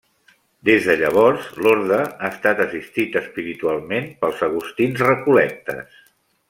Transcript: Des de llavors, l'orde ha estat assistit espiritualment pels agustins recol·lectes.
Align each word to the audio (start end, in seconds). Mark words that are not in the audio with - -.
Des 0.69 0.87
de 0.91 0.95
llavors, 1.01 1.49
l'orde 1.65 1.99
ha 2.05 2.31
estat 2.37 2.63
assistit 2.67 3.21
espiritualment 3.23 4.09
pels 4.25 4.43
agustins 4.49 5.09
recol·lectes. 5.11 6.05